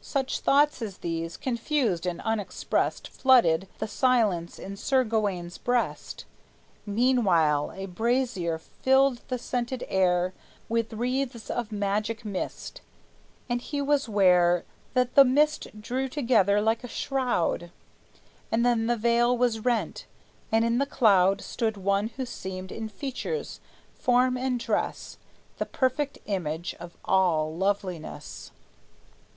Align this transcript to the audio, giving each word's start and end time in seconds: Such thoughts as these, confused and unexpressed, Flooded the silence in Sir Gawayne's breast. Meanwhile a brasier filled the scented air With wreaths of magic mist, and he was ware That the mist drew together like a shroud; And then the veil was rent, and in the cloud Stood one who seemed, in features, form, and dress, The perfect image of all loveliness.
Such 0.00 0.38
thoughts 0.38 0.80
as 0.80 0.98
these, 0.98 1.36
confused 1.36 2.06
and 2.06 2.20
unexpressed, 2.20 3.08
Flooded 3.08 3.66
the 3.80 3.88
silence 3.88 4.60
in 4.60 4.76
Sir 4.76 5.02
Gawayne's 5.02 5.58
breast. 5.58 6.24
Meanwhile 6.86 7.72
a 7.74 7.86
brasier 7.86 8.58
filled 8.60 9.22
the 9.26 9.38
scented 9.38 9.84
air 9.88 10.32
With 10.68 10.92
wreaths 10.92 11.50
of 11.50 11.72
magic 11.72 12.24
mist, 12.24 12.80
and 13.48 13.60
he 13.60 13.82
was 13.82 14.08
ware 14.08 14.64
That 14.94 15.16
the 15.16 15.24
mist 15.24 15.66
drew 15.80 16.08
together 16.08 16.60
like 16.60 16.84
a 16.84 16.86
shroud; 16.86 17.72
And 18.52 18.64
then 18.64 18.86
the 18.86 18.96
veil 18.96 19.36
was 19.36 19.58
rent, 19.64 20.06
and 20.52 20.64
in 20.64 20.78
the 20.78 20.86
cloud 20.86 21.40
Stood 21.40 21.76
one 21.76 22.10
who 22.10 22.24
seemed, 22.24 22.70
in 22.70 22.88
features, 22.88 23.58
form, 23.98 24.36
and 24.36 24.60
dress, 24.60 25.18
The 25.58 25.66
perfect 25.66 26.18
image 26.26 26.76
of 26.78 26.96
all 27.04 27.52
loveliness. 27.52 28.52